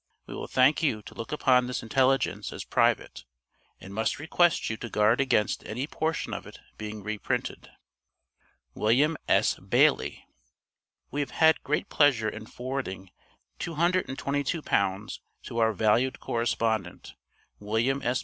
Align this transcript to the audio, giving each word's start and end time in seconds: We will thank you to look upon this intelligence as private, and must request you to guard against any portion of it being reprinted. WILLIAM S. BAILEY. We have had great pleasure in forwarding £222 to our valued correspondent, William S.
We 0.25 0.33
will 0.33 0.47
thank 0.47 0.81
you 0.81 1.03
to 1.03 1.13
look 1.13 1.31
upon 1.31 1.67
this 1.67 1.83
intelligence 1.83 2.51
as 2.51 2.63
private, 2.63 3.23
and 3.79 3.93
must 3.93 4.17
request 4.17 4.67
you 4.67 4.75
to 4.77 4.89
guard 4.89 5.21
against 5.21 5.63
any 5.63 5.85
portion 5.85 6.33
of 6.33 6.47
it 6.47 6.57
being 6.75 7.03
reprinted. 7.03 7.69
WILLIAM 8.73 9.15
S. 9.27 9.59
BAILEY. 9.59 10.25
We 11.11 11.19
have 11.19 11.29
had 11.29 11.61
great 11.61 11.87
pleasure 11.89 12.27
in 12.29 12.47
forwarding 12.47 13.11
£222 13.59 15.19
to 15.43 15.57
our 15.59 15.71
valued 15.71 16.19
correspondent, 16.19 17.13
William 17.59 18.01
S. 18.01 18.19